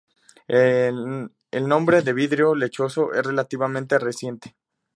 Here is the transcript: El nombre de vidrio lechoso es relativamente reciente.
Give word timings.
El 0.47 0.99
nombre 1.67 2.01
de 2.01 2.11
vidrio 2.11 2.55
lechoso 2.55 3.13
es 3.13 3.23
relativamente 3.23 3.99
reciente. 3.99 4.55